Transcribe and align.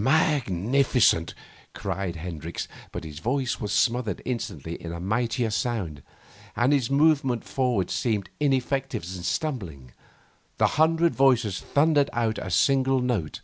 'Magnificent!' 0.00 1.34
cried 1.74 2.14
Hendricks, 2.14 2.68
but 2.92 3.02
his 3.02 3.18
voice 3.18 3.60
was 3.60 3.72
smothered 3.72 4.22
instantly 4.24 4.80
in 4.80 4.92
a 4.92 5.00
mightier 5.00 5.50
sound, 5.50 6.04
and 6.54 6.72
his 6.72 6.88
movement 6.88 7.42
forward 7.42 7.90
seemed 7.90 8.30
ineffective 8.38 9.04
stumbling. 9.04 9.90
The 10.58 10.68
hundred 10.78 11.16
voices 11.16 11.58
thundered 11.58 12.10
out 12.12 12.38
a 12.38 12.48
single 12.52 13.00
note. 13.00 13.40